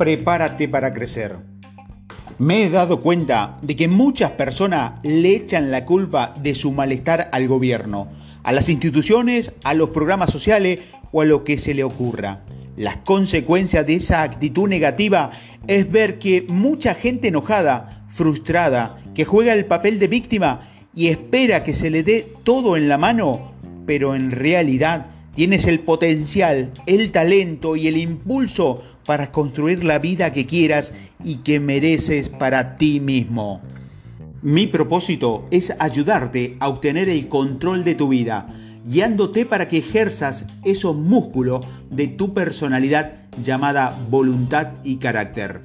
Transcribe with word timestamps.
prepárate 0.00 0.66
para 0.66 0.94
crecer. 0.94 1.36
Me 2.38 2.62
he 2.62 2.70
dado 2.70 3.02
cuenta 3.02 3.58
de 3.60 3.76
que 3.76 3.86
muchas 3.86 4.30
personas 4.30 4.94
le 5.02 5.36
echan 5.36 5.70
la 5.70 5.84
culpa 5.84 6.34
de 6.42 6.54
su 6.54 6.72
malestar 6.72 7.28
al 7.32 7.46
gobierno, 7.46 8.08
a 8.42 8.52
las 8.52 8.70
instituciones, 8.70 9.52
a 9.62 9.74
los 9.74 9.90
programas 9.90 10.30
sociales 10.30 10.80
o 11.12 11.20
a 11.20 11.26
lo 11.26 11.44
que 11.44 11.58
se 11.58 11.74
le 11.74 11.84
ocurra. 11.84 12.40
Las 12.78 12.96
consecuencias 12.96 13.86
de 13.86 13.96
esa 13.96 14.22
actitud 14.22 14.70
negativa 14.70 15.32
es 15.66 15.92
ver 15.92 16.18
que 16.18 16.46
mucha 16.48 16.94
gente 16.94 17.28
enojada, 17.28 18.06
frustrada, 18.08 18.96
que 19.14 19.26
juega 19.26 19.52
el 19.52 19.66
papel 19.66 19.98
de 19.98 20.08
víctima 20.08 20.70
y 20.94 21.08
espera 21.08 21.62
que 21.62 21.74
se 21.74 21.90
le 21.90 22.04
dé 22.04 22.26
todo 22.42 22.78
en 22.78 22.88
la 22.88 22.96
mano, 22.96 23.52
pero 23.84 24.14
en 24.14 24.30
realidad 24.30 25.08
tienes 25.34 25.66
el 25.66 25.80
potencial, 25.80 26.72
el 26.86 27.10
talento 27.10 27.76
y 27.76 27.86
el 27.88 27.96
impulso 27.96 28.82
para 29.06 29.32
construir 29.32 29.84
la 29.84 29.98
vida 29.98 30.32
que 30.32 30.46
quieras 30.46 30.92
y 31.24 31.36
que 31.36 31.60
mereces 31.60 32.28
para 32.28 32.76
ti 32.76 33.00
mismo. 33.00 33.60
Mi 34.42 34.66
propósito 34.66 35.46
es 35.50 35.74
ayudarte 35.78 36.56
a 36.60 36.68
obtener 36.68 37.08
el 37.08 37.28
control 37.28 37.84
de 37.84 37.94
tu 37.94 38.08
vida, 38.08 38.48
guiándote 38.86 39.44
para 39.44 39.68
que 39.68 39.78
ejerzas 39.78 40.46
esos 40.64 40.96
músculos 40.96 41.66
de 41.90 42.08
tu 42.08 42.32
personalidad 42.32 43.12
llamada 43.42 43.98
voluntad 44.08 44.68
y 44.82 44.96
carácter. 44.96 45.60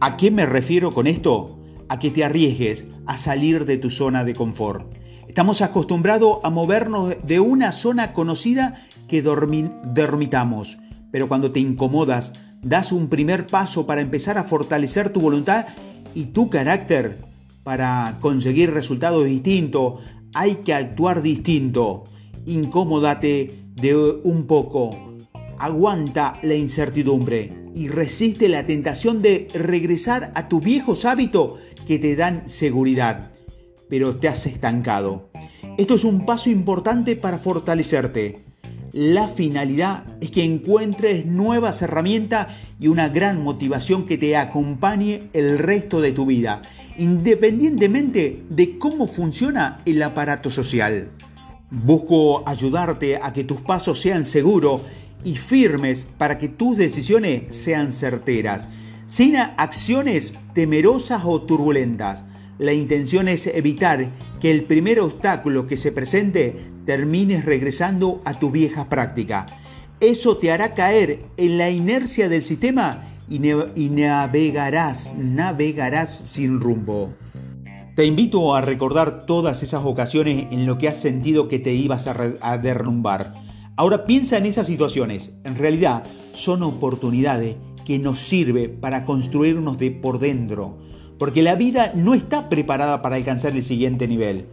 ¿A 0.00 0.16
qué 0.16 0.30
me 0.30 0.46
refiero 0.46 0.94
con 0.94 1.08
esto? 1.08 1.58
A 1.88 1.98
que 1.98 2.10
te 2.10 2.22
arriesgues 2.22 2.86
a 3.06 3.16
salir 3.16 3.64
de 3.64 3.78
tu 3.78 3.90
zona 3.90 4.24
de 4.24 4.34
confort. 4.34 4.92
Estamos 5.28 5.60
acostumbrados 5.60 6.38
a 6.42 6.50
movernos 6.50 7.14
de 7.22 7.38
una 7.38 7.70
zona 7.70 8.14
conocida 8.14 8.86
que 9.06 9.22
dormitamos, 9.22 10.78
pero 11.12 11.28
cuando 11.28 11.52
te 11.52 11.60
incomodas, 11.60 12.32
das 12.62 12.92
un 12.92 13.08
primer 13.08 13.46
paso 13.46 13.86
para 13.86 14.00
empezar 14.00 14.38
a 14.38 14.44
fortalecer 14.44 15.10
tu 15.10 15.20
voluntad 15.20 15.66
y 16.14 16.26
tu 16.26 16.48
carácter 16.48 17.18
para 17.62 18.16
conseguir 18.20 18.72
resultados 18.72 19.26
distintos, 19.26 20.00
hay 20.32 20.56
que 20.56 20.72
actuar 20.72 21.20
distinto. 21.20 22.04
Incómodate 22.46 23.64
de 23.74 23.94
un 23.96 24.46
poco. 24.46 25.18
Aguanta 25.58 26.38
la 26.42 26.54
incertidumbre 26.54 27.66
y 27.74 27.88
resiste 27.88 28.48
la 28.48 28.64
tentación 28.64 29.20
de 29.20 29.48
regresar 29.52 30.32
a 30.34 30.48
tus 30.48 30.64
viejos 30.64 31.04
hábitos 31.04 31.54
que 31.86 31.98
te 31.98 32.16
dan 32.16 32.48
seguridad, 32.48 33.30
pero 33.88 34.16
te 34.16 34.28
has 34.28 34.46
estancado. 34.46 35.30
Esto 35.76 35.94
es 35.94 36.04
un 36.04 36.26
paso 36.26 36.50
importante 36.50 37.16
para 37.16 37.38
fortalecerte. 37.38 38.44
La 38.92 39.28
finalidad 39.28 40.04
es 40.20 40.30
que 40.30 40.42
encuentres 40.42 41.26
nuevas 41.26 41.82
herramientas 41.82 42.48
y 42.80 42.88
una 42.88 43.08
gran 43.08 43.42
motivación 43.42 44.06
que 44.06 44.18
te 44.18 44.36
acompañe 44.36 45.24
el 45.34 45.58
resto 45.58 46.00
de 46.00 46.12
tu 46.12 46.26
vida, 46.26 46.62
independientemente 46.96 48.42
de 48.48 48.78
cómo 48.78 49.06
funciona 49.06 49.76
el 49.84 50.02
aparato 50.02 50.50
social. 50.50 51.10
Busco 51.70 52.48
ayudarte 52.48 53.18
a 53.22 53.32
que 53.32 53.44
tus 53.44 53.60
pasos 53.60 54.00
sean 54.00 54.24
seguros 54.24 54.80
y 55.22 55.36
firmes 55.36 56.06
para 56.16 56.38
que 56.38 56.48
tus 56.48 56.78
decisiones 56.78 57.54
sean 57.54 57.92
certeras, 57.92 58.68
sin 59.06 59.36
acciones 59.36 60.34
temerosas 60.54 61.22
o 61.24 61.42
turbulentas. 61.42 62.24
La 62.58 62.72
intención 62.72 63.28
es 63.28 63.46
evitar 63.46 64.08
que 64.40 64.50
el 64.50 64.64
primer 64.64 64.98
obstáculo 64.98 65.68
que 65.68 65.76
se 65.76 65.92
presente 65.92 66.56
termines 66.84 67.44
regresando 67.44 68.20
a 68.24 68.38
tu 68.40 68.50
vieja 68.50 68.88
práctica. 68.88 69.46
Eso 70.00 70.36
te 70.38 70.50
hará 70.50 70.74
caer 70.74 71.20
en 71.36 71.56
la 71.56 71.70
inercia 71.70 72.28
del 72.28 72.42
sistema 72.42 73.04
y, 73.28 73.38
navegarás, 73.38 75.14
navegarás 75.16 76.12
sin 76.12 76.60
rumbo. 76.60 77.14
Te 77.94 78.04
invito 78.04 78.54
a 78.54 78.60
recordar 78.60 79.26
todas 79.26 79.62
esas 79.62 79.84
ocasiones 79.84 80.52
en 80.52 80.66
lo 80.66 80.78
que 80.78 80.88
has 80.88 80.96
sentido 80.96 81.46
que 81.46 81.58
te 81.60 81.74
ibas 81.74 82.08
a, 82.08 82.16
a 82.40 82.58
derrumbar. 82.58 83.34
Ahora 83.76 84.04
piensa 84.04 84.36
en 84.36 84.46
esas 84.46 84.66
situaciones. 84.66 85.32
En 85.44 85.56
realidad 85.56 86.04
son 86.32 86.64
oportunidades 86.64 87.56
que 87.84 88.00
nos 88.00 88.18
sirve 88.18 88.68
para 88.68 89.04
construirnos 89.04 89.78
de 89.78 89.92
por 89.92 90.18
dentro 90.18 90.87
porque 91.18 91.42
la 91.42 91.56
vida 91.56 91.92
no 91.94 92.14
está 92.14 92.48
preparada 92.48 93.02
para 93.02 93.16
alcanzar 93.16 93.56
el 93.56 93.64
siguiente 93.64 94.06
nivel. 94.06 94.46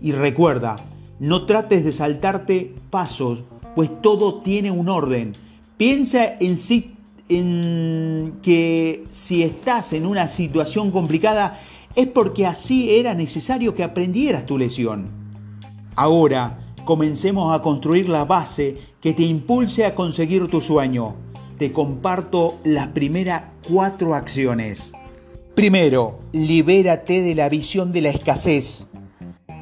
Y 0.00 0.12
recuerda, 0.12 0.76
no 1.20 1.46
trates 1.46 1.84
de 1.84 1.92
saltarte 1.92 2.74
pasos, 2.90 3.44
pues 3.74 3.90
todo 4.02 4.40
tiene 4.40 4.70
un 4.70 4.88
orden. 4.88 5.34
Piensa 5.76 6.36
en 6.40 6.56
sí 6.56 6.94
en 7.28 8.38
que 8.42 9.04
si 9.10 9.42
estás 9.42 9.92
en 9.92 10.06
una 10.06 10.28
situación 10.28 10.90
complicada 10.90 11.60
es 11.94 12.06
porque 12.06 12.46
así 12.46 12.90
era 12.90 13.14
necesario 13.14 13.74
que 13.74 13.84
aprendieras 13.84 14.46
tu 14.46 14.58
lesión. 14.58 15.08
Ahora, 15.96 16.58
comencemos 16.84 17.54
a 17.54 17.60
construir 17.60 18.08
la 18.08 18.24
base 18.24 18.76
que 19.00 19.12
te 19.12 19.24
impulse 19.24 19.84
a 19.84 19.94
conseguir 19.94 20.46
tu 20.48 20.60
sueño. 20.60 21.16
Te 21.58 21.72
comparto 21.72 22.58
las 22.64 22.88
primeras 22.88 23.44
cuatro 23.68 24.14
acciones. 24.14 24.92
Primero, 25.58 26.20
libérate 26.30 27.20
de 27.20 27.34
la 27.34 27.48
visión 27.48 27.90
de 27.90 28.00
la 28.00 28.10
escasez. 28.10 28.86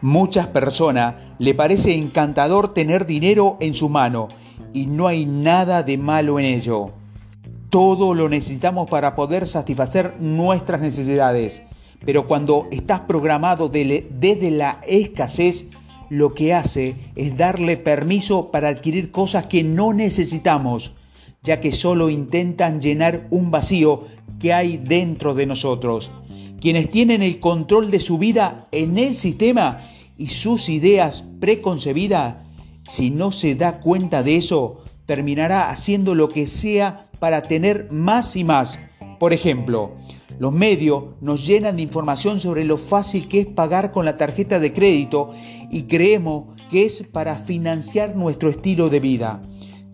Muchas 0.03 0.47
personas 0.47 1.15
le 1.39 1.55
parece 1.55 1.95
encantador 1.95 2.75
tener 2.75 3.07
dinero 3.07 3.57
en 3.61 3.73
su 3.73 3.89
mano 3.89 4.29
y 4.75 4.89
no 4.89 5.07
hay 5.07 5.25
nada 5.25 5.83
de 5.83 5.97
malo 5.97 6.39
en 6.39 6.45
ello. 6.45 6.91
Todo 7.71 8.13
lo 8.13 8.29
necesitamos 8.29 8.91
para 8.91 9.17
poder 9.17 9.47
satisfacer 9.47 10.17
nuestras 10.21 10.83
necesidades, 10.83 11.63
pero 12.05 12.29
cuando 12.29 12.69
estás 12.71 13.01
programado 13.01 13.71
desde 13.71 14.51
la 14.51 14.81
escasez, 14.87 15.71
lo 16.11 16.35
que 16.35 16.53
hace 16.53 16.95
es 17.15 17.39
darle 17.39 17.79
permiso 17.79 18.51
para 18.51 18.69
adquirir 18.69 19.11
cosas 19.11 19.47
que 19.47 19.65
no 19.65 19.95
necesitamos, 19.95 20.93
ya 21.47 21.61
que 21.61 21.71
solo 21.71 22.11
intentan 22.11 22.81
llenar 22.81 23.29
un 23.31 23.53
vacío 23.53 24.01
que 24.41 24.53
hay 24.53 24.79
dentro 24.79 25.33
de 25.33 25.47
nosotros. 25.47 26.11
Quienes 26.61 26.91
tienen 26.91 27.23
el 27.23 27.39
control 27.39 27.93
de 27.93 28.01
su 28.01 28.19
vida 28.19 28.67
en 28.73 28.99
el 28.99 29.17
sistema 29.17 29.89
y 30.19 30.27
sus 30.29 30.69
ideas 30.69 31.25
preconcebidas, 31.39 32.37
si 32.89 33.11
no 33.11 33.31
se 33.31 33.55
da 33.55 33.79
cuenta 33.79 34.25
de 34.25 34.37
eso, 34.37 34.83
terminará 35.07 35.71
haciendo 35.71 36.17
lo 36.17 36.29
que 36.29 36.49
sea 36.49 37.09
para 37.21 37.43
tener 37.43 37.89
más 37.93 38.35
y 38.35 38.43
más. 38.43 38.81
Por 39.21 39.33
ejemplo, 39.33 39.93
los 40.41 40.53
medios 40.53 41.05
nos 41.21 41.47
llenan 41.47 41.77
de 41.77 41.83
información 41.83 42.41
sobre 42.41 42.65
lo 42.65 42.77
fácil 42.77 43.29
que 43.29 43.41
es 43.41 43.47
pagar 43.47 43.93
con 43.93 44.05
la 44.05 44.17
tarjeta 44.17 44.59
de 44.59 44.73
crédito 44.73 45.31
y 45.71 45.85
creemos 45.85 46.57
que 46.71 46.87
es 46.87 47.05
para 47.13 47.37
financiar 47.37 48.17
nuestro 48.17 48.51
estilo 48.51 48.89
de 48.89 48.99
vida. 48.99 49.43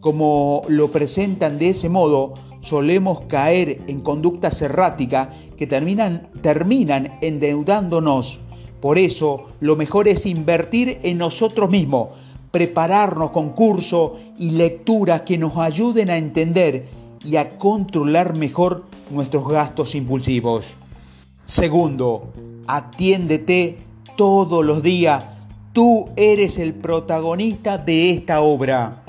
Como 0.03 0.63
lo 0.67 0.91
presentan 0.91 1.59
de 1.59 1.69
ese 1.69 1.89
modo, 1.89 2.35
solemos 2.61 3.21
caer 3.29 3.83
en 3.87 4.01
conductas 4.01 4.61
erráticas 4.61 5.29
que 5.57 5.69
terminan, 5.69 7.19
endeudándonos. 7.21 8.41
Por 8.81 8.99
eso, 8.99 9.45
lo 9.61 9.77
mejor 9.77 10.09
es 10.09 10.27
invertir 10.27 10.99
en 11.05 11.19
nosotros 11.19 11.71
mismos, 11.71 12.09
prepararnos 12.51 13.31
con 13.31 13.51
cursos 13.51 14.15
y 14.37 14.51
lecturas 14.51 15.21
que 15.21 15.39
nos 15.39 15.57
ayuden 15.57 16.11
a 16.11 16.17
entender 16.17 16.89
y 17.25 17.37
a 17.37 17.51
controlar 17.51 18.37
mejor 18.37 18.87
nuestros 19.09 19.47
gastos 19.47 19.95
impulsivos. 19.95 20.75
Segundo, 21.45 22.33
atiéndete 22.67 23.79
todos 24.17 24.67
los 24.67 24.83
días. 24.83 25.27
Tú 25.73 26.09
eres 26.17 26.59
el 26.59 26.75
protagonista 26.75 27.79
de 27.79 28.11
esta 28.11 28.41
obra. 28.41 29.02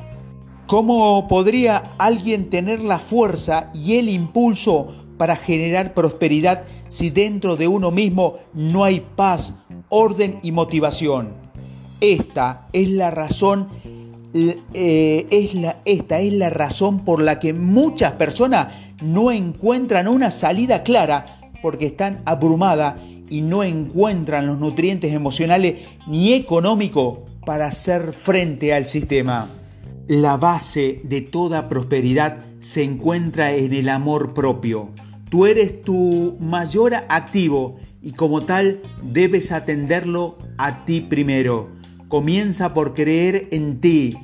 ¿Cómo 0.68 1.27
podría 1.27 1.89
alguien 1.98 2.50
tener 2.50 2.81
la 2.81 2.98
fuerza 2.98 3.69
y 3.74 3.98
el 3.98 4.07
impulso 4.07 4.95
para 5.18 5.36
generar 5.36 5.94
prosperidad 5.94 6.63
si 6.88 7.10
dentro 7.10 7.57
de 7.57 7.68
uno 7.68 7.92
mismo 7.92 8.36
no 8.54 8.86
hay 8.86 9.06
paz, 9.15 9.56
orden 9.89 10.38
y 10.42 10.54
motivación? 10.54 11.33
Esta 12.00 12.68
es 12.71 12.89
la 12.89 13.12
razón, 13.12 13.68
eh, 14.33 15.75
esta 15.86 16.19
es 16.19 16.33
la 16.33 16.50
razón 16.50 17.04
por 17.04 17.21
la 17.21 17.39
que 17.39 17.54
muchas 17.54 18.13
personas 18.13 18.74
no 19.04 19.31
encuentran 19.31 20.07
una 20.07 20.31
salida 20.31 20.83
clara 20.83 21.51
porque 21.62 21.88
están 21.88 22.21
abrumadas 22.25 22.95
y 23.30 23.42
no 23.42 23.63
encuentran 23.63 24.48
los 24.48 24.60
nutrientes 24.60 25.13
emocionales 25.13 25.88
ni 26.07 26.33
económicos 26.33 27.19
para 27.45 27.68
hacer 27.68 28.13
frente 28.13 28.74
al 28.74 28.86
sistema. 28.86 29.50
La 30.07 30.35
base 30.35 31.00
de 31.05 31.21
toda 31.21 31.69
prosperidad 31.69 32.44
se 32.59 32.83
encuentra 32.83 33.53
en 33.53 33.73
el 33.73 33.88
amor 33.88 34.33
propio. 34.33 34.89
Tú 35.29 35.45
eres 35.45 35.81
tu 35.81 36.35
mayor 36.41 36.94
activo 37.07 37.77
y 38.01 38.11
como 38.11 38.41
tal 38.41 38.81
debes 39.01 39.53
atenderlo 39.53 40.38
a 40.57 40.83
ti 40.83 41.00
primero. 41.00 41.69
Comienza 42.09 42.73
por 42.73 42.94
creer 42.94 43.47
en 43.51 43.79
ti. 43.79 44.17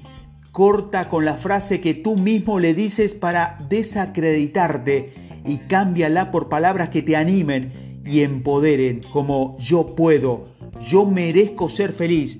Corta 0.51 1.07
con 1.07 1.23
la 1.23 1.35
frase 1.35 1.79
que 1.79 1.93
tú 1.93 2.17
mismo 2.17 2.59
le 2.59 2.73
dices 2.73 3.13
para 3.13 3.57
desacreditarte 3.69 5.13
y 5.45 5.59
cámbiala 5.59 6.29
por 6.29 6.49
palabras 6.49 6.89
que 6.89 7.03
te 7.03 7.15
animen 7.15 8.01
y 8.05 8.21
empoderen, 8.21 8.99
como 9.13 9.55
yo 9.59 9.95
puedo, 9.95 10.49
yo 10.81 11.05
merezco 11.05 11.69
ser 11.69 11.93
feliz. 11.93 12.39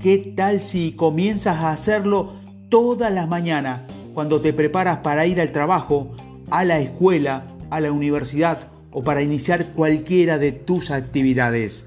¿Qué 0.00 0.34
tal 0.36 0.62
si 0.62 0.92
comienzas 0.92 1.58
a 1.58 1.70
hacerlo 1.70 2.44
todas 2.68 3.12
las 3.12 3.28
mañanas 3.28 3.82
cuando 4.14 4.40
te 4.40 4.52
preparas 4.52 4.98
para 4.98 5.26
ir 5.26 5.40
al 5.40 5.52
trabajo, 5.52 6.14
a 6.50 6.64
la 6.64 6.78
escuela, 6.78 7.44
a 7.70 7.80
la 7.80 7.92
universidad 7.92 8.68
o 8.90 9.02
para 9.02 9.22
iniciar 9.22 9.72
cualquiera 9.72 10.38
de 10.38 10.52
tus 10.52 10.90
actividades? 10.90 11.84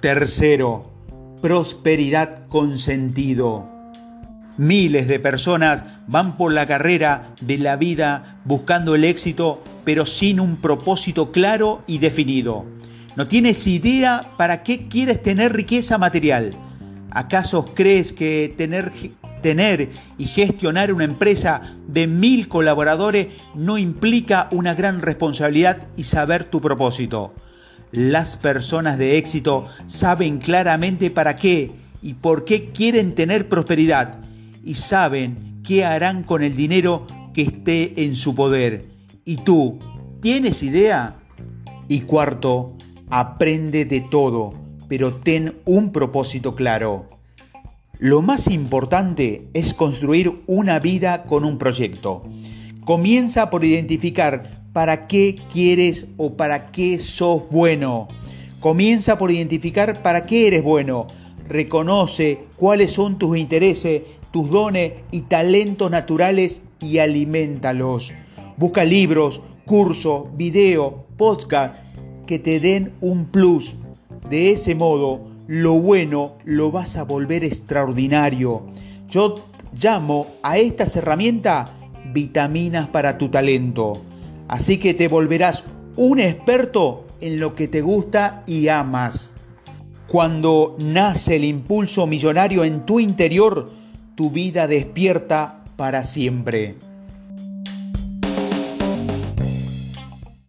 Tercero, 0.00 0.90
prosperidad 1.40 2.46
con 2.48 2.78
sentido. 2.78 3.66
Miles 4.56 5.08
de 5.08 5.18
personas 5.18 5.84
van 6.06 6.36
por 6.36 6.52
la 6.52 6.66
carrera 6.66 7.34
de 7.40 7.58
la 7.58 7.76
vida 7.76 8.40
buscando 8.44 8.94
el 8.94 9.04
éxito, 9.04 9.62
pero 9.84 10.06
sin 10.06 10.38
un 10.38 10.56
propósito 10.56 11.32
claro 11.32 11.82
y 11.86 11.98
definido. 11.98 12.66
No 13.16 13.26
tienes 13.26 13.66
idea 13.66 14.32
para 14.36 14.62
qué 14.62 14.88
quieres 14.88 15.22
tener 15.22 15.52
riqueza 15.52 15.98
material. 15.98 16.52
¿Acaso 17.10 17.74
crees 17.74 18.12
que 18.12 18.52
tener, 18.56 18.92
tener 19.44 19.90
y 20.16 20.24
gestionar 20.24 20.90
una 20.90 21.04
empresa 21.04 21.76
de 21.86 22.06
mil 22.06 22.48
colaboradores 22.48 23.28
no 23.54 23.76
implica 23.76 24.48
una 24.50 24.74
gran 24.74 25.02
responsabilidad 25.02 25.86
y 25.98 26.04
saber 26.04 26.44
tu 26.44 26.62
propósito? 26.62 27.34
Las 27.92 28.36
personas 28.36 28.96
de 28.96 29.18
éxito 29.18 29.66
saben 29.86 30.38
claramente 30.38 31.10
para 31.10 31.36
qué 31.36 31.72
y 32.02 32.14
por 32.14 32.46
qué 32.46 32.70
quieren 32.70 33.14
tener 33.14 33.50
prosperidad 33.50 34.16
y 34.64 34.76
saben 34.76 35.60
qué 35.62 35.84
harán 35.84 36.24
con 36.24 36.42
el 36.42 36.56
dinero 36.56 37.06
que 37.34 37.42
esté 37.42 38.04
en 38.04 38.16
su 38.16 38.34
poder. 38.34 38.86
¿Y 39.26 39.36
tú 39.36 39.78
tienes 40.22 40.62
idea? 40.62 41.16
Y 41.86 42.00
cuarto, 42.00 42.76
aprende 43.10 43.84
de 43.84 44.00
todo, 44.00 44.54
pero 44.88 45.14
ten 45.16 45.60
un 45.66 45.92
propósito 45.92 46.54
claro. 46.54 47.08
Lo 47.98 48.22
más 48.22 48.48
importante 48.48 49.48
es 49.54 49.72
construir 49.72 50.42
una 50.46 50.80
vida 50.80 51.24
con 51.24 51.44
un 51.44 51.58
proyecto. 51.58 52.24
Comienza 52.84 53.50
por 53.50 53.64
identificar 53.64 54.64
para 54.72 55.06
qué 55.06 55.36
quieres 55.52 56.08
o 56.16 56.34
para 56.36 56.72
qué 56.72 56.98
sos 56.98 57.44
bueno. 57.50 58.08
Comienza 58.58 59.16
por 59.16 59.30
identificar 59.30 60.02
para 60.02 60.26
qué 60.26 60.48
eres 60.48 60.64
bueno. 60.64 61.06
Reconoce 61.48 62.40
cuáles 62.56 62.90
son 62.90 63.16
tus 63.16 63.38
intereses, 63.38 64.02
tus 64.32 64.50
dones 64.50 64.94
y 65.12 65.22
talentos 65.22 65.88
naturales 65.90 66.62
y 66.80 66.98
alimentalos. 66.98 68.12
Busca 68.56 68.84
libros, 68.84 69.40
cursos, 69.66 70.24
videos, 70.36 70.94
podcast 71.16 71.76
que 72.26 72.40
te 72.40 72.58
den 72.58 72.92
un 73.00 73.26
plus. 73.26 73.76
De 74.28 74.50
ese 74.50 74.74
modo, 74.74 75.33
lo 75.46 75.74
bueno 75.74 76.36
lo 76.44 76.70
vas 76.70 76.96
a 76.96 77.04
volver 77.04 77.44
extraordinario. 77.44 78.66
Yo 79.08 79.46
llamo 79.78 80.26
a 80.42 80.58
estas 80.58 80.96
herramientas 80.96 81.70
vitaminas 82.12 82.88
para 82.88 83.18
tu 83.18 83.28
talento. 83.28 84.02
Así 84.48 84.78
que 84.78 84.94
te 84.94 85.08
volverás 85.08 85.64
un 85.96 86.20
experto 86.20 87.06
en 87.20 87.40
lo 87.40 87.54
que 87.54 87.68
te 87.68 87.80
gusta 87.80 88.42
y 88.46 88.68
amas. 88.68 89.34
Cuando 90.06 90.76
nace 90.78 91.36
el 91.36 91.44
impulso 91.44 92.06
millonario 92.06 92.64
en 92.64 92.84
tu 92.84 93.00
interior, 93.00 93.72
tu 94.14 94.30
vida 94.30 94.66
despierta 94.66 95.64
para 95.76 96.04
siempre. 96.04 96.76